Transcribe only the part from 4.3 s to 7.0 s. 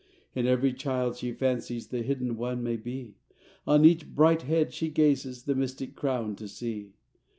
head she gazes The mystic crown to see.